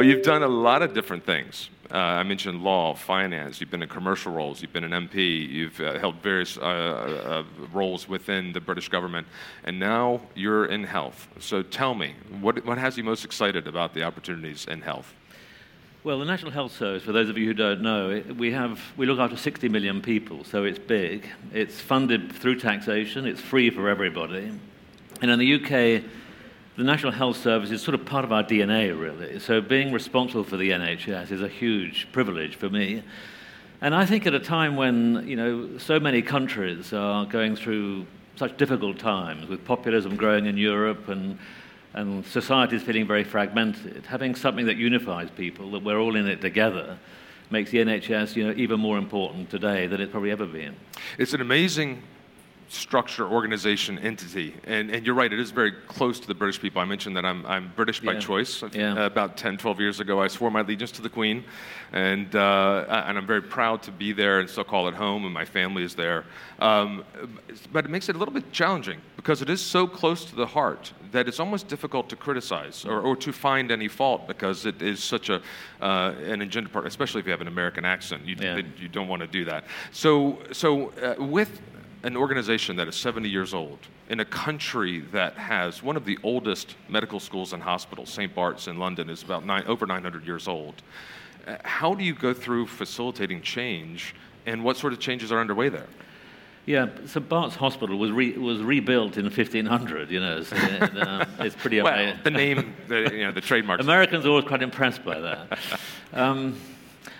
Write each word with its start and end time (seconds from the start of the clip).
Well, 0.00 0.08
you've 0.08 0.22
done 0.22 0.42
a 0.42 0.48
lot 0.48 0.80
of 0.80 0.94
different 0.94 1.26
things. 1.26 1.68
Uh, 1.92 1.96
I 1.98 2.22
mentioned 2.22 2.62
law, 2.62 2.94
finance, 2.94 3.60
you've 3.60 3.70
been 3.70 3.82
in 3.82 3.88
commercial 3.88 4.32
roles, 4.32 4.62
you've 4.62 4.72
been 4.72 4.84
an 4.84 5.08
MP, 5.08 5.48
you've 5.48 5.80
uh, 5.80 5.98
held 5.98 6.14
various 6.22 6.56
uh, 6.56 6.62
uh, 6.62 7.42
roles 7.72 8.08
within 8.08 8.52
the 8.52 8.60
British 8.60 8.88
government, 8.88 9.26
and 9.64 9.80
now 9.80 10.20
you're 10.36 10.66
in 10.66 10.84
health. 10.84 11.26
So 11.40 11.62
tell 11.62 11.94
me, 11.94 12.14
what, 12.40 12.64
what 12.64 12.78
has 12.78 12.96
you 12.96 13.02
most 13.02 13.24
excited 13.24 13.66
about 13.66 13.92
the 13.92 14.04
opportunities 14.04 14.66
in 14.66 14.80
health? 14.80 15.12
Well, 16.04 16.20
the 16.20 16.24
National 16.24 16.52
Health 16.52 16.74
Service, 16.76 17.02
for 17.02 17.12
those 17.12 17.28
of 17.28 17.36
you 17.36 17.44
who 17.46 17.52
don't 17.52 17.82
know, 17.82 18.22
we, 18.38 18.52
have, 18.52 18.80
we 18.96 19.04
look 19.04 19.18
after 19.18 19.36
60 19.36 19.68
million 19.68 20.00
people, 20.00 20.44
so 20.44 20.64
it's 20.64 20.78
big. 20.78 21.26
It's 21.52 21.78
funded 21.78 22.32
through 22.32 22.60
taxation, 22.60 23.26
it's 23.26 23.40
free 23.40 23.68
for 23.68 23.88
everybody. 23.88 24.52
And 25.20 25.30
in 25.30 25.38
the 25.38 25.54
UK, 25.56 26.04
the 26.76 26.84
National 26.84 27.12
Health 27.12 27.36
Service 27.36 27.70
is 27.70 27.82
sort 27.82 27.94
of 27.94 28.06
part 28.06 28.24
of 28.24 28.32
our 28.32 28.44
DNA, 28.44 28.98
really. 28.98 29.38
So 29.40 29.60
being 29.60 29.92
responsible 29.92 30.44
for 30.44 30.56
the 30.56 30.70
NHS 30.70 31.30
is 31.30 31.42
a 31.42 31.48
huge 31.48 32.08
privilege 32.12 32.56
for 32.56 32.70
me. 32.70 33.02
And 33.80 33.94
I 33.94 34.06
think 34.06 34.26
at 34.26 34.34
a 34.34 34.40
time 34.40 34.76
when, 34.76 35.26
you 35.26 35.36
know, 35.36 35.78
so 35.78 35.98
many 35.98 36.22
countries 36.22 36.92
are 36.92 37.26
going 37.26 37.56
through 37.56 38.06
such 38.36 38.56
difficult 38.56 38.98
times, 38.98 39.48
with 39.48 39.64
populism 39.64 40.16
growing 40.16 40.46
in 40.46 40.56
Europe 40.56 41.08
and, 41.08 41.38
and 41.92 42.24
societies 42.26 42.82
feeling 42.82 43.06
very 43.06 43.24
fragmented, 43.24 44.06
having 44.06 44.34
something 44.34 44.66
that 44.66 44.76
unifies 44.76 45.28
people, 45.30 45.70
that 45.72 45.82
we're 45.82 45.98
all 45.98 46.16
in 46.16 46.26
it 46.26 46.40
together, 46.40 46.98
makes 47.50 47.70
the 47.70 47.78
NHS, 47.78 48.36
you 48.36 48.46
know, 48.46 48.54
even 48.56 48.78
more 48.78 48.96
important 48.96 49.50
today 49.50 49.86
than 49.86 50.00
it's 50.00 50.10
probably 50.10 50.30
ever 50.30 50.46
been. 50.46 50.76
It's 51.18 51.34
an 51.34 51.40
amazing 51.40 52.02
structure, 52.70 53.26
organization, 53.26 53.98
entity. 53.98 54.54
And, 54.64 54.90
and 54.92 55.04
you're 55.04 55.16
right, 55.16 55.32
it 55.32 55.40
is 55.40 55.50
very 55.50 55.72
close 55.88 56.20
to 56.20 56.28
the 56.28 56.34
British 56.34 56.60
people. 56.60 56.80
I 56.80 56.84
mentioned 56.84 57.16
that 57.16 57.24
I'm, 57.24 57.44
I'm 57.44 57.72
British 57.74 57.98
by 58.00 58.12
Yeah. 58.12 58.20
choice. 58.20 58.62
Yeah. 58.72 58.92
Uh, 58.94 59.06
about 59.06 59.36
10, 59.36 59.56
12 59.58 59.80
years 59.80 59.98
ago, 59.98 60.20
I 60.22 60.28
swore 60.28 60.52
my 60.52 60.60
allegiance 60.60 60.92
to 60.92 61.02
the 61.02 61.08
Queen. 61.08 61.44
And, 61.92 62.32
uh, 62.36 62.84
and 63.08 63.18
I'm 63.18 63.26
very 63.26 63.42
proud 63.42 63.82
to 63.82 63.90
be 63.90 64.12
there 64.12 64.38
and 64.38 64.48
still 64.48 64.62
call 64.62 64.86
it 64.86 64.94
home, 64.94 65.24
and 65.24 65.34
my 65.34 65.44
family 65.44 65.82
is 65.82 65.96
there. 65.96 66.24
Um, 66.60 67.04
but 67.72 67.84
it 67.84 67.88
makes 67.90 68.08
it 68.08 68.14
a 68.14 68.18
little 68.18 68.32
bit 68.32 68.52
challenging 68.52 69.00
because 69.16 69.42
it 69.42 69.50
is 69.50 69.60
so 69.60 69.88
close 69.88 70.24
to 70.26 70.36
the 70.36 70.46
heart 70.46 70.92
that 71.10 71.26
it's 71.26 71.40
almost 71.40 71.66
difficult 71.66 72.08
to 72.10 72.14
criticize 72.14 72.84
or, 72.84 73.00
or 73.00 73.16
to 73.16 73.32
find 73.32 73.72
any 73.72 73.88
fault 73.88 74.28
because 74.28 74.64
it 74.64 74.80
is 74.80 75.02
such 75.02 75.28
a, 75.28 75.42
uh, 75.82 76.14
an 76.24 76.40
agenda 76.42 76.70
part, 76.70 76.86
especially 76.86 77.18
if 77.18 77.26
you 77.26 77.32
have 77.32 77.40
an 77.40 77.48
American 77.48 77.84
accent. 77.84 78.24
You, 78.24 78.36
Yeah. 78.38 78.60
you 78.78 78.86
don't 78.86 79.08
want 79.08 79.22
to 79.22 79.26
do 79.26 79.44
that. 79.46 79.64
So, 79.90 80.38
so 80.52 80.90
uh, 81.02 81.16
with 81.20 81.60
an 82.02 82.16
organization 82.16 82.76
that 82.76 82.88
is 82.88 82.96
70 82.96 83.28
years 83.28 83.52
old 83.54 83.78
in 84.08 84.20
a 84.20 84.24
country 84.24 85.00
that 85.12 85.34
has 85.34 85.82
one 85.82 85.96
of 85.96 86.04
the 86.04 86.18
oldest 86.22 86.74
medical 86.88 87.20
schools 87.20 87.52
and 87.52 87.62
hospitals, 87.62 88.10
St. 88.10 88.34
Bart's 88.34 88.66
in 88.66 88.78
London, 88.78 89.08
is 89.10 89.22
about 89.22 89.44
nine, 89.44 89.64
over 89.66 89.86
900 89.86 90.26
years 90.26 90.48
old. 90.48 90.82
Uh, 91.46 91.56
how 91.64 91.94
do 91.94 92.02
you 92.04 92.14
go 92.14 92.34
through 92.34 92.66
facilitating 92.66 93.40
change, 93.42 94.14
and 94.46 94.64
what 94.64 94.76
sort 94.76 94.92
of 94.92 94.98
changes 94.98 95.30
are 95.30 95.40
underway 95.40 95.68
there? 95.68 95.86
Yeah, 96.66 96.88
so 97.06 97.20
Bart's 97.20 97.56
Hospital 97.56 97.98
was, 97.98 98.10
re, 98.10 98.36
was 98.36 98.60
rebuilt 98.60 99.16
in 99.16 99.24
1500, 99.24 100.10
you 100.10 100.20
know, 100.20 100.42
so 100.42 100.56
it, 100.56 100.82
um, 101.06 101.26
it's 101.38 101.56
pretty 101.56 101.80
Well, 101.80 101.92
amazing. 101.94 102.20
the 102.22 102.30
name, 102.30 102.74
the, 102.88 103.10
you 103.12 103.24
know, 103.24 103.32
the 103.32 103.40
trademark. 103.40 103.80
Americans 103.90 104.26
are 104.26 104.28
always 104.30 104.44
quite 104.44 104.62
impressed 104.62 105.04
by 105.04 105.20
that. 105.20 105.58
Um, 106.12 106.56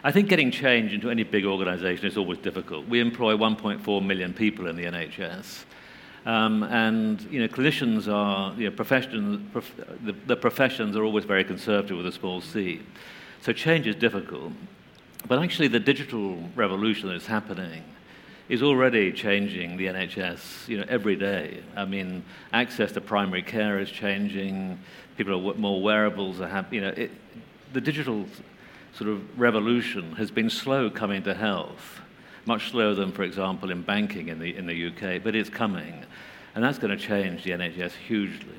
I 0.02 0.12
think 0.12 0.28
getting 0.28 0.50
change 0.50 0.92
into 0.92 1.10
any 1.10 1.24
big 1.24 1.44
organization 1.44 2.06
is 2.06 2.16
always 2.16 2.38
difficult. 2.38 2.86
We 2.88 3.00
employ 3.00 3.34
1.4 3.34 4.04
million 4.04 4.32
people 4.32 4.66
in 4.66 4.76
the 4.76 4.84
NHS. 4.84 5.64
Um, 6.26 6.62
and 6.64 7.20
you 7.30 7.40
know, 7.40 7.48
clinicians 7.48 8.12
are, 8.12 8.54
you 8.54 8.68
know, 8.68 8.76
professions, 8.76 9.40
prof, 9.52 9.74
the, 10.04 10.12
the 10.26 10.36
professions 10.36 10.96
are 10.96 11.04
always 11.04 11.24
very 11.24 11.44
conservative 11.44 11.96
with 11.96 12.06
a 12.06 12.12
small 12.12 12.40
c. 12.40 12.82
So 13.40 13.52
change 13.52 13.86
is 13.86 13.96
difficult. 13.96 14.52
But 15.26 15.38
actually, 15.38 15.68
the 15.68 15.80
digital 15.80 16.38
revolution 16.54 17.08
that's 17.08 17.26
happening 17.26 17.84
is 18.48 18.62
already 18.62 19.12
changing 19.12 19.76
the 19.76 19.86
NHS, 19.86 20.66
you 20.66 20.78
know, 20.78 20.84
every 20.88 21.14
day. 21.14 21.62
I 21.76 21.84
mean, 21.84 22.24
access 22.52 22.90
to 22.92 23.00
primary 23.00 23.42
care 23.42 23.78
is 23.78 23.90
changing. 23.90 24.78
People 25.16 25.50
are 25.50 25.54
more 25.54 25.80
wearables 25.80 26.40
are 26.40 26.48
hap- 26.48 26.72
you 26.72 26.80
know, 26.80 26.88
it, 26.88 27.10
the 27.72 27.80
digital 27.80 28.26
sort 28.94 29.10
of 29.10 29.38
revolution 29.38 30.12
has 30.12 30.30
been 30.30 30.50
slow 30.50 30.90
coming 30.90 31.22
to 31.22 31.34
health, 31.34 32.00
much 32.46 32.70
slower 32.70 32.94
than, 32.94 33.12
for 33.12 33.22
example, 33.22 33.70
in 33.70 33.82
banking 33.82 34.28
in 34.28 34.38
the 34.38 34.56
in 34.56 34.66
the 34.66 34.88
UK, 34.88 35.22
but 35.22 35.34
it's 35.34 35.50
coming, 35.50 36.04
and 36.54 36.64
that's 36.64 36.78
going 36.78 36.96
to 36.96 37.02
change 37.02 37.44
the 37.44 37.50
NHS 37.50 37.92
hugely. 37.92 38.54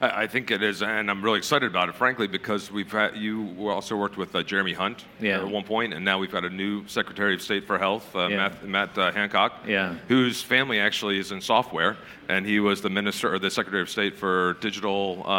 I, 0.00 0.22
I 0.22 0.26
think 0.26 0.50
it 0.50 0.62
is, 0.62 0.82
and 0.82 1.10
I'm 1.10 1.22
really 1.22 1.38
excited 1.38 1.70
about 1.70 1.88
it, 1.88 1.94
frankly, 1.94 2.26
because 2.26 2.70
we've 2.70 2.90
had, 2.90 3.16
you 3.16 3.68
also 3.68 3.96
worked 3.96 4.16
with 4.16 4.34
uh, 4.34 4.42
Jeremy 4.42 4.72
Hunt 4.72 5.04
Yeah. 5.20 5.38
at 5.40 5.48
one 5.48 5.64
point, 5.64 5.94
and 5.94 6.04
now 6.04 6.18
we've 6.18 6.30
got 6.32 6.44
a 6.44 6.50
new 6.50 6.86
Secretary 6.88 7.34
of 7.34 7.42
State 7.42 7.66
for 7.66 7.78
Health, 7.78 8.14
uh, 8.14 8.28
Yeah. 8.28 8.36
Matt, 8.36 8.64
Matt 8.64 8.98
uh, 8.98 9.12
Hancock, 9.12 9.52
Yeah. 9.66 9.94
whose 10.08 10.42
family 10.42 10.78
actually 10.80 11.18
is 11.18 11.32
in 11.32 11.40
software, 11.40 11.96
and 12.28 12.46
he 12.46 12.58
was 12.60 12.80
the 12.80 12.88
Minister 12.90 13.32
or 13.32 13.38
the 13.38 13.50
Secretary 13.50 13.82
of 13.82 13.90
State 13.90 14.16
for 14.16 14.54
Digital. 14.60 15.22
Uh, 15.26 15.30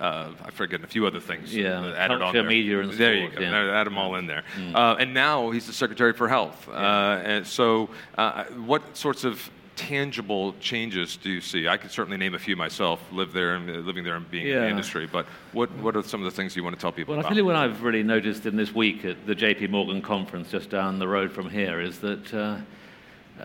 uh, 0.00 0.30
I 0.44 0.50
forget 0.52 0.82
a 0.82 0.86
few 0.86 1.06
other 1.06 1.20
things. 1.20 1.54
Yeah, 1.54 1.92
added 1.96 2.22
on 2.22 2.32
there. 2.32 2.42
media, 2.44 2.80
and 2.80 2.92
There 2.92 3.14
you 3.14 3.28
go. 3.28 3.40
yeah. 3.40 3.52
Mm. 3.52 3.72
Add 3.74 3.86
them 3.86 3.98
all 3.98 4.14
in 4.16 4.26
there, 4.26 4.42
uh, 4.74 4.96
and 4.98 5.12
now 5.14 5.50
he's 5.50 5.66
the 5.66 5.72
Secretary 5.72 6.12
for 6.12 6.28
Health. 6.28 6.68
Uh, 6.68 7.20
and 7.24 7.46
so, 7.46 7.90
uh, 8.16 8.44
what 8.66 8.96
sorts 8.96 9.24
of 9.24 9.50
tangible 9.78 10.54
changes 10.60 11.16
do 11.16 11.30
you 11.30 11.40
see? 11.40 11.68
I 11.68 11.76
could 11.76 11.92
certainly 11.92 12.18
name 12.18 12.34
a 12.34 12.38
few 12.38 12.56
myself, 12.56 13.00
live 13.12 13.32
there 13.32 13.54
and 13.54 13.70
uh, 13.70 13.74
living 13.74 14.02
there 14.02 14.16
and 14.16 14.28
being 14.30 14.48
in 14.48 14.60
the 14.60 14.68
industry. 14.68 15.06
But 15.06 15.24
what, 15.52 15.70
what 15.78 15.96
are 15.96 16.02
some 16.02 16.20
of 16.20 16.24
the 16.24 16.36
things 16.36 16.56
you 16.56 16.64
want 16.64 16.74
to 16.76 16.80
tell 16.80 16.90
people 16.92 17.12
Well, 17.12 17.20
about? 17.20 17.28
tell 17.28 17.36
you 17.36 17.44
what 17.44 17.54
I've 17.56 17.82
really 17.82 18.02
noticed 18.02 18.44
in 18.44 18.56
this 18.56 18.74
week 18.74 19.04
at 19.04 19.24
the 19.26 19.34
JP 19.34 19.70
Morgan 19.70 20.02
conference 20.02 20.50
just 20.50 20.68
down 20.68 20.98
the 20.98 21.06
road 21.06 21.30
from 21.30 21.48
here 21.48 21.80
is 21.80 22.00
that, 22.00 22.34
uh, 22.34 22.56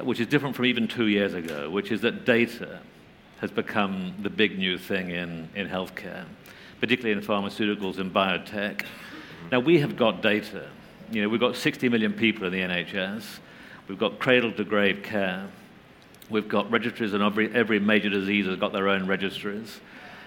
which 0.03 0.19
is 0.19 0.25
different 0.27 0.55
from 0.55 0.65
even 0.65 0.87
two 0.87 1.07
years 1.07 1.35
ago, 1.35 1.69
which 1.69 1.91
is 1.91 2.01
that 2.01 2.25
data 2.25 2.79
has 3.39 3.51
become 3.51 4.15
the 4.23 4.29
big 4.29 4.57
new 4.57 4.77
thing 4.77 5.11
in, 5.11 5.47
in 5.53 5.67
healthcare, 5.67 6.25
particularly 6.79 7.15
in 7.15 7.23
pharmaceuticals 7.23 7.99
and 7.99 8.11
biotech. 8.11 8.85
Now, 9.51 9.59
we 9.59 9.79
have 9.79 9.95
got 9.95 10.21
data. 10.23 10.67
You 11.11 11.21
know, 11.21 11.29
we've 11.29 11.39
got 11.39 11.55
60 11.55 11.89
million 11.89 12.13
people 12.13 12.47
in 12.47 12.53
the 12.53 12.61
NHS. 12.61 13.23
We've 13.87 13.99
got 13.99 14.17
cradle 14.17 14.51
to 14.53 14.63
grave 14.63 15.03
care. 15.03 15.47
We've 16.33 16.49
got 16.49 16.71
registries, 16.71 17.13
and 17.13 17.21
every, 17.21 17.53
every 17.53 17.79
major 17.79 18.09
disease 18.09 18.47
has 18.47 18.55
got 18.55 18.73
their 18.73 18.89
own 18.89 19.05
registries. 19.05 19.79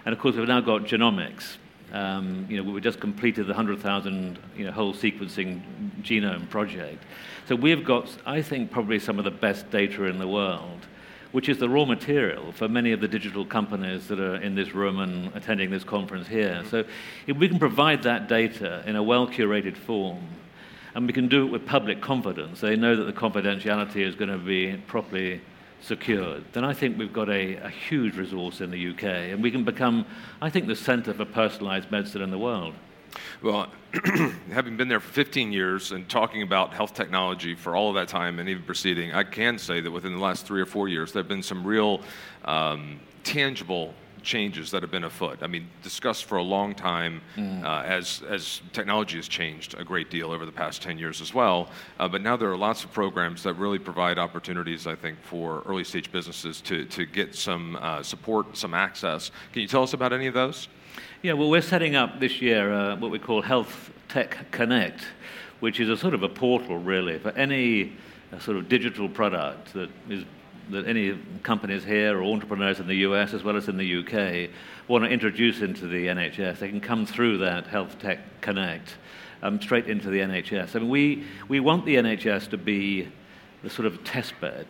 And 0.04 0.12
of 0.12 0.20
course, 0.20 0.36
we've 0.36 0.46
now 0.46 0.60
got 0.60 0.82
genomics. 0.82 1.56
Um, 1.92 2.46
you 2.48 2.62
know, 2.62 2.70
we 2.70 2.80
just 2.80 3.00
completed 3.00 3.46
the 3.46 3.54
100,000 3.54 4.38
you 4.56 4.66
know, 4.66 4.70
whole 4.70 4.94
sequencing 4.94 5.62
genome 6.02 6.48
project. 6.48 7.02
So 7.48 7.56
we've 7.56 7.84
got, 7.84 8.08
I 8.24 8.40
think, 8.40 8.70
probably 8.70 9.00
some 9.00 9.18
of 9.18 9.24
the 9.24 9.32
best 9.32 9.68
data 9.72 10.04
in 10.04 10.20
the 10.20 10.28
world, 10.28 10.86
which 11.32 11.48
is 11.48 11.58
the 11.58 11.68
raw 11.68 11.84
material 11.84 12.52
for 12.52 12.68
many 12.68 12.92
of 12.92 13.00
the 13.00 13.08
digital 13.08 13.44
companies 13.44 14.06
that 14.06 14.20
are 14.20 14.36
in 14.36 14.54
this 14.54 14.76
room 14.76 15.00
and 15.00 15.34
attending 15.34 15.70
this 15.70 15.82
conference 15.82 16.28
here. 16.28 16.62
So 16.70 16.84
if 17.26 17.36
we 17.36 17.48
can 17.48 17.58
provide 17.58 18.04
that 18.04 18.28
data 18.28 18.84
in 18.86 18.94
a 18.94 19.02
well 19.02 19.26
curated 19.26 19.76
form, 19.76 20.22
and 20.94 21.04
we 21.08 21.12
can 21.12 21.26
do 21.26 21.46
it 21.46 21.50
with 21.50 21.66
public 21.66 22.00
confidence, 22.00 22.60
they 22.60 22.76
know 22.76 22.94
that 22.94 23.04
the 23.04 23.12
confidentiality 23.12 24.06
is 24.06 24.14
going 24.14 24.30
to 24.30 24.38
be 24.38 24.76
properly 24.86 25.40
secured, 25.86 26.44
then 26.52 26.64
I 26.64 26.74
think 26.74 26.98
we've 26.98 27.12
got 27.12 27.28
a, 27.28 27.56
a 27.56 27.70
huge 27.70 28.16
resource 28.16 28.60
in 28.60 28.70
the 28.70 28.90
UK, 28.90 29.04
and 29.04 29.42
we 29.42 29.50
can 29.50 29.64
become, 29.64 30.04
I 30.42 30.50
think, 30.50 30.66
the 30.66 30.76
centre 30.76 31.14
for 31.14 31.24
personalised 31.24 31.90
medicine 31.90 32.22
in 32.22 32.30
the 32.30 32.38
world. 32.38 32.74
Well, 33.42 33.68
having 34.52 34.76
been 34.76 34.88
there 34.88 35.00
for 35.00 35.12
15 35.12 35.52
years 35.52 35.92
and 35.92 36.08
talking 36.08 36.42
about 36.42 36.74
health 36.74 36.92
technology 36.92 37.54
for 37.54 37.76
all 37.76 37.88
of 37.88 37.94
that 37.94 38.08
time 38.08 38.38
and 38.38 38.48
even 38.48 38.64
preceding, 38.64 39.12
I 39.12 39.24
can 39.24 39.58
say 39.58 39.80
that 39.80 39.90
within 39.90 40.12
the 40.12 40.20
last 40.20 40.46
three 40.46 40.60
or 40.60 40.66
four 40.66 40.88
years, 40.88 41.12
there 41.12 41.22
have 41.22 41.28
been 41.28 41.42
some 41.42 41.64
real 41.64 42.00
um, 42.44 43.00
tangible 43.22 43.94
changes 44.26 44.70
that 44.72 44.82
have 44.82 44.90
been 44.90 45.04
afoot. 45.04 45.38
I 45.40 45.46
mean, 45.46 45.68
discussed 45.82 46.24
for 46.24 46.36
a 46.36 46.42
long 46.42 46.74
time 46.74 47.22
uh, 47.38 47.82
as, 47.86 48.22
as 48.28 48.60
technology 48.72 49.16
has 49.16 49.28
changed 49.28 49.74
a 49.78 49.84
great 49.84 50.10
deal 50.10 50.32
over 50.32 50.44
the 50.44 50.52
past 50.52 50.82
10 50.82 50.98
years 50.98 51.20
as 51.20 51.32
well. 51.32 51.70
Uh, 51.98 52.08
but 52.08 52.20
now 52.20 52.36
there 52.36 52.50
are 52.50 52.56
lots 52.56 52.84
of 52.84 52.92
programs 52.92 53.42
that 53.44 53.54
really 53.54 53.78
provide 53.78 54.18
opportunities, 54.18 54.86
I 54.86 54.96
think, 54.96 55.18
for 55.22 55.62
early 55.64 55.84
stage 55.84 56.10
businesses 56.12 56.60
to, 56.62 56.84
to 56.86 57.06
get 57.06 57.34
some 57.34 57.76
uh, 57.76 58.02
support, 58.02 58.56
some 58.56 58.74
access. 58.74 59.30
Can 59.52 59.62
you 59.62 59.68
tell 59.68 59.84
us 59.84 59.94
about 59.94 60.12
any 60.12 60.26
of 60.26 60.34
those? 60.34 60.68
Yeah, 61.22 61.34
well, 61.34 61.48
we're 61.48 61.62
setting 61.62 61.94
up 61.94 62.20
this 62.20 62.42
year 62.42 62.72
uh, 62.72 62.96
what 62.96 63.10
we 63.10 63.18
call 63.18 63.42
Health 63.42 63.92
Tech 64.08 64.50
Connect, 64.50 65.06
which 65.60 65.80
is 65.80 65.88
a 65.88 65.96
sort 65.96 66.14
of 66.14 66.22
a 66.22 66.28
portal, 66.28 66.78
really, 66.78 67.18
for 67.18 67.30
any 67.30 67.92
uh, 68.32 68.38
sort 68.40 68.56
of 68.56 68.68
digital 68.68 69.08
product 69.08 69.72
that 69.72 69.88
is 70.08 70.24
that 70.70 70.86
any 70.86 71.18
companies 71.42 71.84
here 71.84 72.18
or 72.18 72.24
entrepreneurs 72.24 72.80
in 72.80 72.86
the 72.86 72.96
US 72.96 73.34
as 73.34 73.42
well 73.42 73.56
as 73.56 73.68
in 73.68 73.76
the 73.76 73.98
UK 73.98 74.50
want 74.88 75.04
to 75.04 75.10
introduce 75.10 75.62
into 75.62 75.86
the 75.86 76.06
NHS. 76.06 76.58
They 76.58 76.68
can 76.68 76.80
come 76.80 77.06
through 77.06 77.38
that 77.38 77.66
Health 77.66 77.98
Tech 77.98 78.18
Connect 78.40 78.96
um, 79.42 79.60
straight 79.60 79.86
into 79.86 80.10
the 80.10 80.20
NHS. 80.20 80.76
I 80.76 80.78
mean, 80.80 80.88
we, 80.88 81.24
we 81.48 81.60
want 81.60 81.84
the 81.84 81.96
NHS 81.96 82.50
to 82.50 82.58
be 82.58 83.08
the 83.62 83.70
sort 83.70 83.86
of 83.86 84.02
test 84.04 84.34
bed 84.40 84.66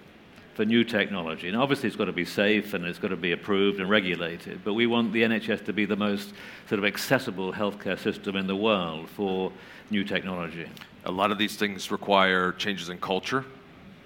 for 0.54 0.64
new 0.64 0.84
technology. 0.84 1.48
And 1.48 1.56
obviously, 1.56 1.87
it's 1.87 1.96
got 1.96 2.06
to 2.06 2.12
be 2.12 2.25
safe 2.25 2.72
and 2.72 2.84
it's 2.87 2.98
got 2.98 3.08
to 3.08 3.16
be 3.16 3.32
approved 3.32 3.78
and 3.78 3.90
regulated. 3.90 4.64
But 4.64 4.72
we 4.72 4.87
want 4.87 5.12
the 5.12 5.22
NHS 5.22 5.66
to 5.66 5.72
be 5.72 5.84
the 5.84 5.96
most 5.96 6.32
sort 6.69 6.78
of 6.78 6.84
accessible 6.87 7.52
healthcare 7.52 7.98
system 7.98 8.37
in 8.37 8.46
the 8.46 8.56
world 8.56 9.08
for 9.10 9.52
new 9.90 10.02
technology. 10.02 10.66
A 11.04 11.10
lot 11.10 11.31
of 11.31 11.38
these 11.38 11.56
things 11.56 11.90
require 11.90 12.52
changes 12.52 12.88
in 12.88 12.98
culture. 12.98 13.44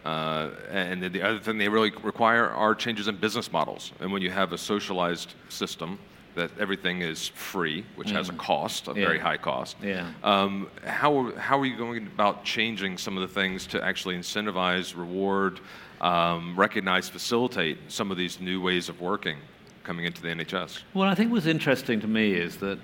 Uh, 0.05 0.51
and 0.71 1.03
the 1.03 1.23
other 1.23 1.39
thing 1.39 1.59
they 1.59 1.69
really 1.69 1.93
require 2.03 2.49
are 2.49 2.75
changes 2.75 3.09
in 3.09 3.17
business 3.17 3.53
models. 3.53 3.93
And 4.01 4.13
when 4.13 4.23
you 4.23 4.31
have 4.31 4.53
a 4.53 4.59
socialized 4.59 5.35
system, 5.49 5.99
that 6.35 6.51
everything 6.59 7.03
is 7.03 7.29
free, 7.29 7.85
which 7.97 8.09
mm. 8.09 8.13
has 8.13 8.29
a 8.29 8.33
mm. 8.33 8.39
cost, 8.39 8.89
a 8.89 8.91
yeah. 8.91 9.07
very 9.07 9.19
high 9.19 9.37
cost. 9.37 9.77
Yeah. 9.83 10.11
Um, 10.23 10.69
how, 10.85 11.33
how 11.33 11.59
are 11.59 11.67
you 11.67 11.77
going 11.77 12.07
about 12.07 12.45
changing 12.45 12.99
some 12.99 13.17
of 13.19 13.23
the 13.29 13.35
things 13.35 13.67
to 13.69 13.83
actually 13.83 14.17
incentivize, 14.17 14.97
reward, 14.97 15.61
um, 16.01 16.57
recognize, 16.57 17.09
facilitate 17.09 17.79
some 17.89 18.11
of 18.11 18.17
these 18.17 18.41
new 18.41 18.61
ways 18.61 18.89
of 18.89 19.01
working 19.01 19.39
coming 19.83 20.05
into 20.05 20.23
the 20.23 20.29
NHS? 20.29 20.83
Well, 20.95 21.09
I 21.09 21.15
think 21.15 21.33
what's 21.33 21.47
interesting 21.47 22.01
to 22.01 22.07
me 22.07 22.33
is 22.33 22.57
that 22.59 22.79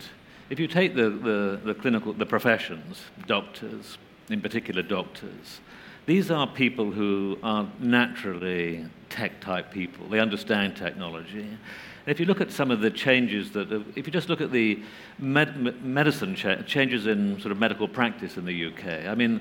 if 0.51 0.59
you 0.61 0.67
take 0.67 0.95
the, 0.95 1.11
the, 1.11 1.61
the 1.65 1.75
clinical, 1.75 2.13
the 2.13 2.27
professions, 2.27 3.03
doctors, 3.27 3.99
in 4.29 4.41
particular 4.41 4.83
doctors, 4.83 5.61
these 6.07 6.31
are 6.31 6.47
people 6.47 6.91
who 6.91 7.37
are 7.43 7.69
naturally 7.81 8.87
tech 9.09 9.41
type 9.41 9.73
people. 9.73 10.09
They 10.09 10.21
understand 10.21 10.77
technology. 10.77 11.41
And 11.41 12.13
if 12.13 12.21
you 12.21 12.27
look 12.27 12.41
at 12.41 12.53
some 12.53 12.71
of 12.71 12.81
the 12.81 12.91
changes 12.91 13.51
that, 13.53 13.73
if 13.97 14.07
you 14.07 14.13
just 14.13 14.29
look 14.29 14.41
at 14.41 14.53
the 14.53 14.81
med- 15.19 15.85
medicine 15.85 16.37
cha- 16.37 16.63
changes 16.63 17.09
in 17.09 17.41
sort 17.41 17.51
of 17.51 17.59
medical 17.59 17.89
practice 17.89 18.37
in 18.37 18.45
the 18.45 18.67
UK, 18.67 19.09
I 19.09 19.17
mean, 19.17 19.41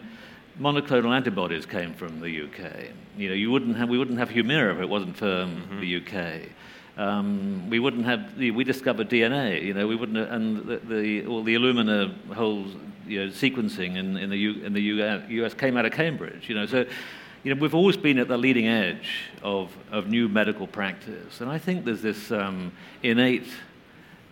monoclonal 0.60 1.16
antibodies 1.16 1.68
came 1.68 1.94
from 1.94 2.20
the 2.20 2.44
UK. 2.44 2.90
You 3.16 3.30
know, 3.30 3.36
you 3.36 3.52
wouldn't 3.52 3.78
have, 3.78 3.90
we 3.90 4.00
wouldn't 4.00 4.18
have 4.18 4.30
Humira 4.30 4.74
if 4.74 4.82
it 4.82 4.90
wasn't 4.90 5.16
for 5.16 5.26
mm-hmm. 5.26 5.80
the 5.80 5.98
UK. 5.98 6.50
Um, 6.98 7.70
we 7.70 7.80
wouldn't 7.80 8.06
have, 8.06 8.38
we 8.38 8.64
discovered 8.64 9.10
DNA, 9.10 9.62
you 9.62 9.74
know, 9.74 9.86
we 9.86 9.96
wouldn't, 9.96 10.18
have, 10.18 10.32
and 10.32 10.66
the, 10.66 10.78
the, 10.78 11.26
all 11.26 11.44
the 11.44 11.56
Illumina 11.56 12.34
whole 12.34 12.66
you 13.06 13.26
know, 13.26 13.32
sequencing 13.32 13.98
in, 13.98 14.16
in 14.16 14.30
the, 14.30 14.38
U, 14.38 14.64
in 14.64 14.72
the 14.74 14.82
US 14.82 15.54
came 15.54 15.76
out 15.76 15.86
of 15.86 15.92
Cambridge, 15.92 16.48
you 16.48 16.56
know, 16.56 16.66
so 16.66 16.86
you 17.44 17.54
know, 17.54 17.62
we've 17.62 17.76
always 17.76 17.96
been 17.96 18.18
at 18.18 18.28
the 18.28 18.38
leading 18.38 18.68
edge 18.68 19.22
of, 19.44 19.72
of 19.92 20.08
new 20.08 20.28
medical 20.28 20.66
practice. 20.66 21.42
And 21.42 21.50
I 21.50 21.60
think 21.60 21.86
there's 21.86 22.02
this 22.02 22.32
um, 22.32 22.72
innate 23.04 23.48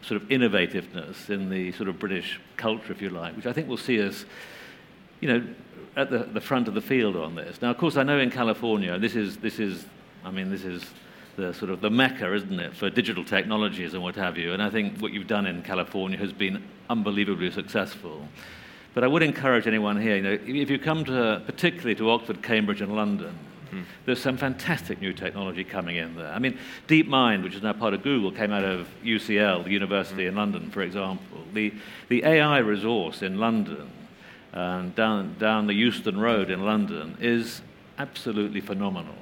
sort 0.02 0.20
of 0.20 0.28
innovativeness 0.30 1.30
in 1.30 1.48
the 1.48 1.72
sort 1.74 1.90
of 1.90 2.00
British 2.00 2.40
culture, 2.58 2.92
if 2.92 3.04
you 3.04 3.12
like, 3.12 3.36
which 3.36 3.46
I 3.46 3.54
think 3.54 3.68
will 3.68 3.78
see 3.78 4.02
us, 4.02 4.26
you 5.22 5.28
know, 5.28 5.48
at 5.96 6.10
the, 6.10 6.20
the 6.24 6.42
front 6.42 6.68
of 6.68 6.74
the 6.74 6.82
field 6.82 7.16
on 7.16 7.36
this. 7.36 7.62
Now, 7.62 7.70
of 7.70 7.78
course, 7.78 7.98
I 7.98 8.04
know 8.04 8.18
in 8.18 8.32
California, 8.32 8.98
this 8.98 9.16
is, 9.16 9.38
this 9.38 9.60
is, 9.60 9.86
I 10.26 10.32
mean, 10.32 10.50
this 10.50 10.64
is 10.64 10.84
the 11.36 11.54
sort 11.54 11.72
of 11.72 11.82
the 11.82 11.90
mecca, 11.90 12.34
isn't 12.34 12.60
it, 12.60 12.76
for 12.76 12.90
digital 12.90 13.24
technologies 13.24 13.94
and 13.94 14.04
what 14.04 14.16
have 14.16 14.38
you. 14.38 14.54
And 14.54 14.62
I 14.62 14.70
think 14.70 15.00
what 15.00 15.12
you've 15.12 15.28
done 15.28 15.46
in 15.46 15.62
California 15.64 16.18
has 16.18 16.32
been 16.32 16.64
unbelievably 16.90 17.52
successful. 17.52 18.28
But 18.94 19.04
I 19.04 19.08
would 19.08 19.24
encourage 19.24 19.66
anyone 19.66 20.00
here, 20.00 20.16
you 20.18 20.22
know, 20.22 20.40
if 20.46 20.70
you 20.70 20.78
come 20.78 21.04
to, 21.06 21.42
particularly 21.46 21.96
to 21.96 22.12
Oxford, 22.12 22.44
Cambridge, 22.44 22.82
and 22.82 22.96
London, 22.96 23.36
mm. 23.72 23.84
there's 24.06 24.22
some 24.22 24.38
fantastic 24.38 25.02
new 25.02 25.14
technology 25.14 25.64
coming 25.64 25.96
in 25.96 26.16
there. 26.16 26.32
I 26.32 26.38
mean, 26.38 26.60
DeepMind, 26.88 27.44
which 27.44 27.56
is 27.56 27.64
now 27.64 27.74
part 27.74 27.96
of 27.96 28.04
Google, 28.04 28.32
came 28.32 28.52
out 28.52 28.64
of 28.64 28.88
UCL, 29.04 29.64
the 29.64 29.72
university 29.72 30.26
mm. 30.26 30.30
in 30.30 30.36
London, 30.36 30.70
for 30.70 30.84
example. 30.84 31.40
The, 31.54 31.74
the 32.10 32.24
AI 32.24 32.60
resource 32.60 33.24
in 33.24 33.40
London, 33.40 33.90
uh, 34.54 34.84
down, 34.96 35.36
down 35.40 35.66
the 35.66 35.74
Euston 35.74 36.20
Road 36.20 36.52
in 36.52 36.64
London, 36.64 37.18
is 37.20 37.64
absolutely 37.98 38.62
phenomenal. 38.62 39.16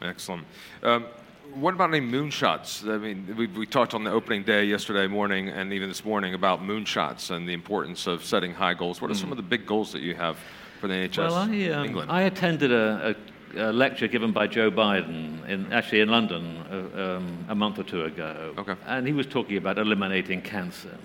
Excellent. 0.00 0.46
Um, 0.84 1.06
what 1.54 1.74
about 1.74 1.92
any 1.92 2.06
moonshots? 2.06 2.88
I 2.88 2.98
mean, 2.98 3.34
we, 3.36 3.46
we 3.46 3.66
talked 3.66 3.94
on 3.94 4.04
the 4.04 4.10
opening 4.10 4.42
day 4.42 4.64
yesterday 4.64 5.06
morning 5.06 5.48
and 5.48 5.72
even 5.72 5.88
this 5.88 6.04
morning 6.04 6.34
about 6.34 6.62
moonshots 6.62 7.30
and 7.30 7.48
the 7.48 7.52
importance 7.52 8.06
of 8.06 8.24
setting 8.24 8.54
high 8.54 8.74
goals. 8.74 9.00
What 9.00 9.10
are 9.10 9.14
mm. 9.14 9.20
some 9.20 9.30
of 9.30 9.36
the 9.36 9.42
big 9.42 9.66
goals 9.66 9.92
that 9.92 10.02
you 10.02 10.14
have 10.14 10.38
for 10.80 10.88
the 10.88 10.94
NHS 10.94 11.16
well, 11.18 11.34
I, 11.34 11.68
um, 11.70 11.84
England? 11.86 12.10
I 12.10 12.22
attended 12.22 12.72
a, 12.72 13.16
a, 13.56 13.70
a, 13.70 13.72
lecture 13.72 14.08
given 14.08 14.32
by 14.32 14.46
Joe 14.46 14.70
Biden, 14.70 15.46
in, 15.48 15.72
actually 15.72 16.00
in 16.00 16.08
London, 16.08 16.58
uh, 16.70 17.16
um, 17.16 17.46
a 17.48 17.54
month 17.54 17.78
or 17.78 17.84
two 17.84 18.04
ago. 18.04 18.54
Okay. 18.58 18.74
And 18.86 19.06
he 19.06 19.12
was 19.12 19.26
talking 19.26 19.56
about 19.56 19.78
eliminating 19.78 20.42
cancer. 20.42 20.96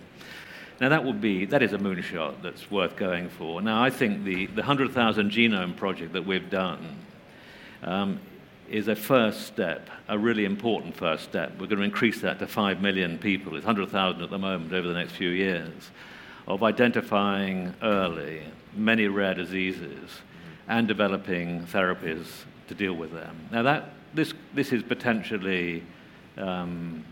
Now 0.82 0.90
that 0.90 1.04
would 1.06 1.22
be 1.22 1.46
that 1.46 1.64
is 1.64 1.74
a 1.74 1.78
moonshot 1.78 2.42
that's 2.42 2.70
worth 2.70 2.96
going 2.96 3.30
for. 3.30 3.62
Now 3.62 3.84
I 3.84 3.90
think 3.90 4.26
the 4.26 4.48
the 4.48 4.64
hundred 4.64 4.92
thousand 4.92 5.32
genome 5.32 5.78
project 5.78 6.14
that 6.14 6.26
we've 6.26 6.50
done 6.50 6.98
um, 7.84 8.20
is 8.70 8.88
a 8.88 8.96
first 8.96 9.48
step, 9.48 9.90
a 10.08 10.18
really 10.18 10.46
important 10.46 10.96
first 10.96 11.24
step. 11.24 11.52
We're 11.52 11.68
going 11.68 11.80
to 11.80 11.84
increase 11.84 12.22
that 12.22 12.40
to 12.40 12.48
5 12.48 12.82
million 12.82 13.18
people. 13.18 13.56
It's 13.56 13.66
100,000 13.66 14.22
at 14.22 14.30
the 14.30 14.38
moment 14.38 14.74
over 14.74 14.88
the 14.88 14.94
next 14.94 15.14
few 15.14 15.30
years, 15.30 15.92
of 16.48 16.64
identifying 16.64 17.74
early 17.82 18.42
many 18.76 19.08
rare 19.08 19.34
diseases 19.34 20.10
and 20.68 20.88
developing 20.88 21.66
therapies 21.66 22.26
to 22.68 22.76
deal 22.76 22.94
with 22.94 23.12
them. 23.12 23.36
Now, 23.52 23.64
that, 23.64 23.94
this, 24.14 24.34
this 24.54 24.72
is 24.72 24.84
potentially, 24.84 25.84
um, 26.38 27.04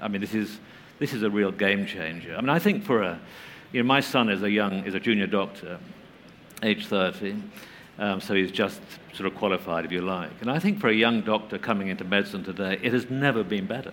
I 0.00 0.08
mean, 0.08 0.20
this 0.20 0.34
is, 0.34 0.58
this 0.98 1.12
is 1.12 1.22
a 1.22 1.30
real 1.30 1.52
game 1.52 1.86
changer. 1.86 2.34
I 2.36 2.40
mean, 2.40 2.50
I 2.50 2.58
think 2.58 2.84
for 2.84 3.02
a, 3.02 3.20
you 3.72 3.82
know, 3.82 3.86
my 3.86 4.00
son 4.00 4.28
is 4.28 4.42
a 4.42 4.50
young, 4.50 4.84
is 4.84 4.94
a 4.94 5.00
junior 5.00 5.26
doctor, 5.26 5.78
age 6.62 6.86
30. 6.86 7.36
Um, 8.00 8.18
so 8.18 8.34
he's 8.34 8.50
just 8.50 8.80
sort 9.12 9.30
of 9.30 9.36
qualified, 9.36 9.84
if 9.84 9.92
you 9.92 10.00
like. 10.00 10.30
And 10.40 10.50
I 10.50 10.58
think 10.58 10.80
for 10.80 10.88
a 10.88 10.94
young 10.94 11.20
doctor 11.20 11.58
coming 11.58 11.88
into 11.88 12.02
medicine 12.02 12.42
today, 12.42 12.80
it 12.82 12.94
has 12.94 13.10
never 13.10 13.44
been 13.44 13.66
better. 13.66 13.92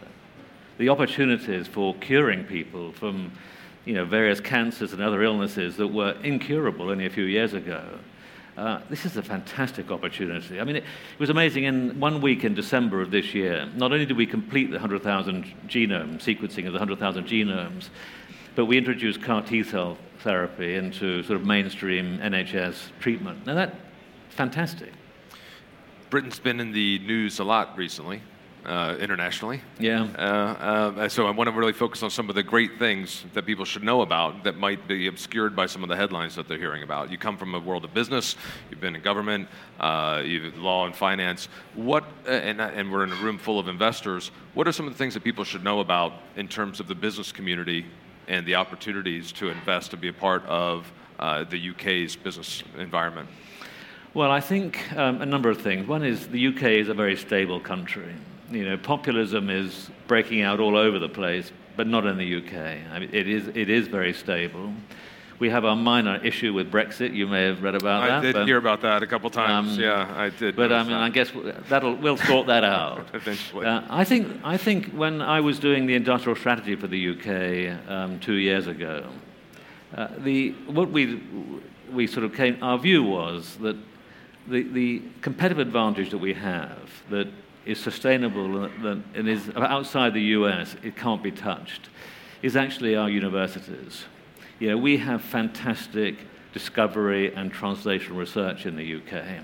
The 0.78 0.88
opportunities 0.88 1.68
for 1.68 1.94
curing 1.96 2.46
people 2.46 2.94
from 2.94 3.34
you 3.84 3.94
know, 3.94 4.06
various 4.06 4.40
cancers 4.40 4.94
and 4.94 5.02
other 5.02 5.24
illnesses 5.24 5.76
that 5.78 5.88
were 5.88 6.16
incurable 6.24 6.90
only 6.90 7.06
a 7.06 7.10
few 7.10 7.26
years 7.26 7.54
ago. 7.54 7.84
Uh, 8.56 8.80
this 8.90 9.06
is 9.06 9.18
a 9.18 9.22
fantastic 9.22 9.92
opportunity. 9.92 10.60
I 10.60 10.64
mean, 10.64 10.78
it, 10.78 10.84
it, 10.84 11.20
was 11.20 11.30
amazing. 11.30 11.66
In 11.66 12.00
one 12.00 12.22
week 12.22 12.44
in 12.44 12.56
December 12.56 13.02
of 13.02 13.12
this 13.12 13.34
year, 13.34 13.70
not 13.76 13.92
only 13.92 14.06
did 14.06 14.18
we 14.18 14.26
complete 14.26 14.68
the 14.68 14.78
100,000 14.78 15.46
genome 15.68 16.18
sequencing 16.20 16.66
of 16.66 16.74
the 16.74 16.80
100,000 16.80 17.26
genomes, 17.26 17.90
but 18.56 18.66
we 18.66 18.78
introduced 18.78 19.22
CAR 19.22 19.42
T 19.42 19.64
cell 19.64 19.98
therapy 20.20 20.76
into 20.76 21.22
sort 21.24 21.40
of 21.40 21.46
mainstream 21.46 22.18
NHS 22.20 22.90
treatment. 23.00 23.46
Now, 23.46 23.54
that 23.54 23.76
fantastic. 24.38 24.94
Britain's 26.10 26.40
been 26.40 26.60
in 26.60 26.72
the 26.72 27.00
news 27.00 27.40
a 27.40 27.44
lot 27.44 27.76
recently, 27.76 28.22
uh, 28.66 28.96
internationally. 29.00 29.62
Yeah. 29.80 30.04
Uh, 30.18 30.22
uh, 30.22 31.10
so 31.10 31.28
I 31.28 31.32
want 31.32 31.50
to 31.50 31.56
really 31.56 31.74
focus 31.74 32.04
on 32.04 32.12
some 32.12 32.30
of 32.30 32.36
the 32.36 32.44
great 32.44 32.78
things 32.78 33.26
that 33.34 33.46
people 33.46 33.66
should 33.66 33.84
know 33.84 34.02
about 34.02 34.44
that 34.44 34.58
might 34.58 34.88
be 34.88 35.08
obscured 35.08 35.56
by 35.56 35.66
some 35.66 35.84
of 35.84 35.90
the 35.90 35.96
headlines 35.96 36.36
that 36.36 36.48
they're 36.48 36.60
hearing 36.60 36.84
about. 36.84 37.12
You 37.12 37.18
come 37.18 37.36
from 37.36 37.56
a 37.56 37.60
world 37.60 37.84
of 37.84 37.94
business, 37.94 38.36
you've 38.70 38.80
been 38.80 38.96
in 38.96 39.02
government, 39.02 39.50
uh, 39.80 40.22
you've 40.24 40.58
law 40.58 40.86
and 40.86 40.96
finance. 40.96 41.50
What, 41.74 42.06
uh, 42.26 42.32
and, 42.32 42.62
and 42.62 42.92
we're 42.92 43.04
in 43.04 43.12
a 43.12 43.16
room 43.16 43.40
full 43.40 43.60
of 43.60 43.68
investors. 43.68 44.32
What 44.54 44.68
are 44.68 44.72
some 44.72 44.86
of 44.86 44.94
the 44.94 44.98
things 44.98 45.16
that 45.16 45.24
people 45.24 45.44
should 45.44 45.64
know 45.64 45.80
about 45.80 46.14
in 46.36 46.48
terms 46.48 46.80
of 46.80 46.88
the 46.88 46.96
business 46.96 47.32
community 47.32 47.86
and 48.28 48.46
the 48.46 48.56
opportunities 48.56 49.32
to 49.34 49.50
invest 49.50 49.92
to 49.92 49.98
be 49.98 50.10
a 50.10 50.14
part 50.14 50.46
of 50.46 50.90
uh, 51.20 51.44
the 51.44 51.72
UK's 51.72 52.16
business 52.16 52.64
environment? 52.78 53.28
Well, 54.18 54.32
I 54.32 54.40
think 54.40 54.92
um, 54.98 55.22
a 55.22 55.28
number 55.28 55.52
of 55.52 55.62
things. 55.62 55.88
One 55.88 56.04
is 56.04 56.28
the 56.30 56.48
UK 56.48 56.64
is 56.82 56.90
a 56.90 56.96
very 56.96 57.16
stable 57.16 57.60
country. 57.60 58.16
You 58.50 58.66
know, 58.66 58.76
populism 58.76 59.52
is 59.52 59.92
breaking 60.08 60.42
out 60.42 60.60
all 60.60 60.76
over 60.76 60.98
the 60.98 61.08
place, 61.08 61.52
but 61.76 61.86
not 61.86 62.08
in 62.08 62.18
the 62.18 62.38
UK. 62.38 62.92
I 62.92 62.98
mean, 62.98 63.12
it 63.14 63.28
is 63.28 63.48
it 63.50 63.70
is 63.70 63.88
very 63.88 64.14
stable. 64.14 64.74
We 65.38 65.52
have 65.52 65.66
a 65.66 65.76
minor 65.76 66.16
issue 66.26 66.52
with 66.52 66.72
Brexit. 66.72 67.14
You 67.14 67.28
may 67.28 67.44
have 67.44 67.62
read 67.62 67.76
about 67.76 68.02
I 68.02 68.08
that. 68.08 68.18
I 68.18 68.22
did 68.22 68.34
but, 68.34 68.48
hear 68.48 68.58
about 68.58 68.82
that 68.82 69.04
a 69.04 69.06
couple 69.06 69.30
times. 69.30 69.78
Um, 69.78 69.84
yeah, 69.84 70.12
I 70.18 70.30
did. 70.30 70.56
But 70.56 70.74
I 70.74 70.82
mean, 70.82 70.94
that. 70.94 71.02
I 71.02 71.10
guess 71.10 71.32
that'll 71.70 71.94
we'll 71.94 72.18
sort 72.18 72.48
that 72.48 72.64
out 72.64 73.10
eventually. 73.14 73.68
Uh, 73.68 73.84
I 73.88 74.04
think 74.04 74.42
I 74.44 74.58
think 74.58 74.94
when 74.94 75.22
I 75.22 75.42
was 75.42 75.60
doing 75.60 75.86
the 75.86 75.94
industrial 75.94 76.36
strategy 76.36 76.76
for 76.76 76.88
the 76.88 77.10
UK 77.12 77.88
um, 77.88 78.20
two 78.20 78.38
years 78.38 78.66
ago, 78.66 79.06
uh, 79.96 80.08
the 80.18 80.54
what 80.66 80.90
we 80.90 81.22
we 81.94 82.08
sort 82.08 82.24
of 82.24 82.34
came. 82.34 82.58
Our 82.64 82.80
view 82.80 83.04
was 83.04 83.58
that 83.58 83.78
the, 84.48 84.64
the 84.64 85.02
competitive 85.22 85.60
advantage 85.60 86.10
that 86.12 86.18
we 86.18 86.34
have 86.34 86.90
that 87.10 87.28
is 87.66 87.80
sustainable 87.80 88.66
and, 88.66 89.04
and 89.14 89.28
is 89.28 89.50
outside 89.56 90.14
the 90.14 90.22
US, 90.22 90.76
it 90.84 90.96
can't 90.96 91.22
be 91.22 91.32
touched, 91.32 91.90
is 92.42 92.56
actually 92.56 92.96
our 92.96 93.10
universities. 93.10 94.06
You 94.60 94.70
know, 94.70 94.78
we 94.78 94.98
have 94.98 95.22
fantastic 95.22 96.16
discovery 96.54 97.34
and 97.34 97.54
translational 97.54 98.18
research 98.18 98.66
in 98.66 98.76
the 98.76 98.96
UK, 98.96 99.44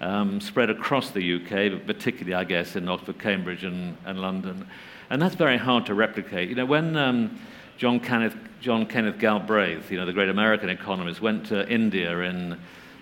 um, 0.00 0.40
spread 0.40 0.70
across 0.70 1.10
the 1.10 1.34
UK, 1.36 1.72
but 1.72 1.86
particularly, 1.86 2.34
I 2.34 2.44
guess, 2.44 2.76
in 2.76 2.88
Oxford, 2.88 3.18
Cambridge, 3.18 3.64
and, 3.64 3.96
and 4.06 4.20
London. 4.20 4.66
And 5.10 5.20
that's 5.20 5.34
very 5.34 5.58
hard 5.58 5.86
to 5.86 5.94
replicate. 5.94 6.48
You 6.48 6.54
know, 6.54 6.66
when 6.66 6.96
um, 6.96 7.38
John, 7.76 8.00
Kenneth, 8.00 8.36
John 8.60 8.86
Kenneth 8.86 9.18
Galbraith, 9.18 9.90
you 9.90 9.98
know, 9.98 10.06
the 10.06 10.12
great 10.12 10.28
American 10.28 10.70
economist, 10.70 11.20
went 11.20 11.46
to 11.46 11.68
India 11.68 12.18
in 12.20 12.58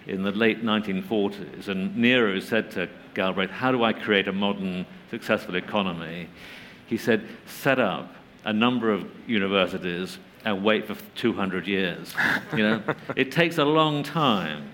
in 0.08 0.22
the 0.22 0.32
late 0.32 0.64
1940s, 0.64 1.68
and 1.68 1.96
Nehru 1.96 2.40
said 2.40 2.70
to 2.72 2.88
Galbraith, 3.14 3.50
how 3.50 3.70
do 3.70 3.84
I 3.84 3.92
create 3.92 4.26
a 4.26 4.32
modern, 4.32 4.86
successful 5.10 5.54
economy? 5.56 6.28
He 6.86 6.96
said, 6.96 7.26
set 7.46 7.78
up 7.78 8.14
a 8.44 8.52
number 8.52 8.90
of 8.90 9.06
universities 9.26 10.18
and 10.44 10.64
wait 10.64 10.86
for 10.86 10.96
200 11.16 11.66
years. 11.66 12.14
You 12.52 12.62
know, 12.62 12.82
it 13.16 13.30
takes 13.30 13.58
a 13.58 13.64
long 13.64 14.02
time 14.02 14.70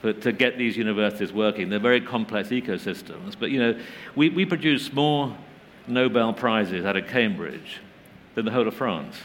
for, 0.00 0.12
to 0.12 0.32
get 0.32 0.56
these 0.56 0.76
universities 0.76 1.32
working. 1.32 1.68
They're 1.68 1.78
very 1.80 2.00
complex 2.00 2.50
ecosystems, 2.50 3.34
but 3.38 3.50
you 3.50 3.58
know, 3.58 3.80
we, 4.14 4.28
we 4.28 4.46
produce 4.46 4.92
more 4.92 5.36
Nobel 5.88 6.32
prizes 6.32 6.84
out 6.84 6.96
of 6.96 7.08
Cambridge 7.08 7.80
than 8.34 8.44
the 8.44 8.52
whole 8.52 8.68
of 8.68 8.74
France. 8.74 9.16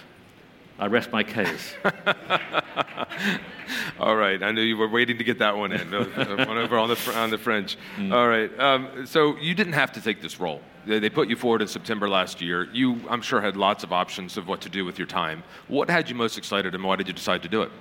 I 0.80 0.88
rest 0.88 1.12
my 1.12 1.24
case. 1.24 1.76
All 4.00 4.16
right, 4.16 4.42
I 4.42 4.52
knew 4.52 4.62
you 4.62 4.78
were 4.78 4.88
waiting 4.90 5.18
to 5.18 5.24
get 5.24 5.40
that 5.40 5.56
one 5.56 5.72
in. 5.72 5.92
one 5.92 6.58
over 6.58 6.78
on 6.78 6.90
the 6.90 7.14
on 7.16 7.30
the 7.30 7.38
French. 7.38 7.78
Mm. 7.98 8.14
All 8.14 8.28
right, 8.28 8.60
um, 8.60 9.06
so 9.06 9.38
you 9.38 9.54
didn't 9.54 9.74
have 9.74 9.92
to 9.94 10.02
take 10.02 10.22
this 10.22 10.40
role. 10.40 10.62
They 10.86 11.10
put 11.10 11.30
you 11.30 11.36
forward 11.36 11.62
in 11.62 11.68
September 11.68 12.10
last 12.10 12.42
year. 12.42 12.68
You, 12.74 13.00
I'm 13.10 13.22
sure, 13.22 13.40
had 13.40 13.56
lots 13.56 13.84
of 13.84 13.94
options 13.94 14.38
of 14.38 14.48
what 14.48 14.62
to 14.62 14.70
do 14.70 14.84
with 14.84 14.98
your 14.98 15.08
time. 15.08 15.44
What 15.68 15.90
had 15.90 16.10
you 16.10 16.16
most 16.16 16.38
excited, 16.38 16.74
and 16.74 16.84
why 16.84 16.96
did 16.96 17.08
you 17.08 17.14
decide 17.14 17.44
to 17.44 17.50
do 17.50 17.62
it? 17.62 17.72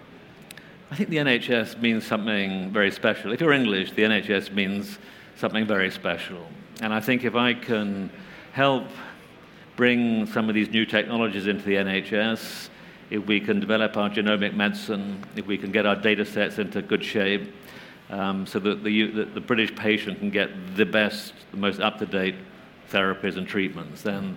I 0.90 0.96
think 0.96 1.08
the 1.08 1.18
NHS 1.18 1.80
means 1.80 2.04
something 2.04 2.70
very 2.72 2.90
special. 2.90 3.32
If 3.32 3.40
you're 3.40 3.52
English, 3.52 3.92
the 3.92 4.02
NHS 4.02 4.52
means 4.52 4.98
something 5.36 5.64
very 5.64 5.90
special. 5.90 6.46
And 6.82 6.92
I 6.92 7.00
think 7.00 7.24
if 7.24 7.34
I 7.34 7.54
can 7.54 8.10
help 8.52 8.84
bring 9.76 10.26
some 10.26 10.48
of 10.48 10.54
these 10.54 10.68
new 10.68 10.84
technologies 10.84 11.46
into 11.46 11.64
the 11.64 11.76
NHS, 11.76 12.68
if 13.10 13.26
we 13.26 13.40
can 13.40 13.60
develop 13.60 13.96
our 13.96 14.08
genomic 14.08 14.54
medicine, 14.54 15.24
if 15.36 15.46
we 15.46 15.58
can 15.58 15.72
get 15.72 15.84
our 15.86 15.96
data 15.96 16.24
sets 16.24 16.58
into 16.58 16.80
good 16.80 17.04
shape, 17.04 17.52
um, 18.10 18.46
so 18.46 18.58
that 18.58 18.82
the, 18.82 19.10
the, 19.10 19.24
the, 19.24 19.40
British 19.40 19.74
patient 19.76 20.18
can 20.18 20.30
get 20.30 20.76
the 20.76 20.84
best, 20.84 21.32
the 21.52 21.56
most 21.56 21.80
up 21.80 21.98
to 21.98 22.06
date 22.06 22.34
therapies 22.90 23.36
and 23.36 23.46
treatments, 23.46 24.02
then 24.02 24.36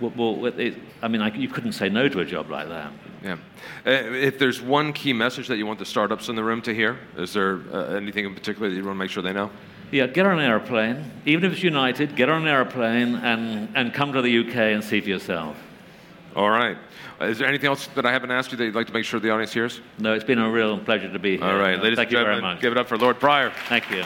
well, 0.00 0.46
it, 0.46 0.74
I 1.02 1.08
mean, 1.08 1.20
I, 1.20 1.32
you 1.32 1.48
couldn't 1.48 1.72
say 1.72 1.88
no 1.88 2.08
to 2.08 2.20
a 2.20 2.24
job 2.24 2.50
like 2.50 2.68
that. 2.68 2.92
Yeah. 3.22 3.36
Uh, 3.86 3.90
if 3.90 4.38
there's 4.38 4.60
one 4.60 4.92
key 4.92 5.12
message 5.12 5.46
that 5.48 5.56
you 5.56 5.66
want 5.66 5.78
the 5.78 5.84
startups 5.84 6.28
in 6.28 6.34
the 6.34 6.42
room 6.42 6.60
to 6.62 6.74
hear, 6.74 6.98
is 7.16 7.32
there 7.32 7.60
uh, 7.72 7.94
anything 7.94 8.24
in 8.24 8.34
particular 8.34 8.68
that 8.68 8.74
you 8.74 8.84
want 8.84 8.96
to 8.96 8.98
make 8.98 9.10
sure 9.10 9.22
they 9.22 9.32
know? 9.32 9.50
Yeah, 9.92 10.08
get 10.08 10.26
on 10.26 10.40
an 10.40 10.44
airplane. 10.44 11.10
Even 11.24 11.44
if 11.44 11.52
it's 11.52 11.62
United, 11.62 12.16
get 12.16 12.28
on 12.28 12.42
an 12.42 12.48
airplane 12.48 13.14
and, 13.14 13.68
and 13.76 13.94
come 13.94 14.12
to 14.12 14.22
the 14.22 14.40
UK 14.40 14.56
and 14.56 14.82
see 14.82 15.00
for 15.00 15.08
yourself. 15.08 15.56
All 16.36 16.50
right. 16.50 16.76
Is 17.20 17.38
there 17.38 17.46
anything 17.48 17.68
else 17.68 17.86
that 17.88 18.04
I 18.04 18.12
haven't 18.12 18.30
asked 18.30 18.50
you 18.50 18.58
that 18.58 18.64
you'd 18.64 18.74
like 18.74 18.88
to 18.88 18.92
make 18.92 19.04
sure 19.04 19.20
the 19.20 19.30
audience 19.30 19.52
hears? 19.52 19.80
No, 19.98 20.14
it's 20.14 20.24
been 20.24 20.38
a 20.38 20.50
real 20.50 20.78
pleasure 20.78 21.12
to 21.12 21.18
be 21.18 21.36
here. 21.36 21.46
All 21.46 21.58
right, 21.58 21.80
ladies 21.80 21.96
Thank 21.96 22.12
and 22.12 22.26
gentlemen, 22.26 22.58
give 22.60 22.72
it 22.72 22.78
up 22.78 22.88
for 22.88 22.98
Lord 22.98 23.20
Prior. 23.20 23.50
Thank 23.68 23.90
you. 23.90 24.04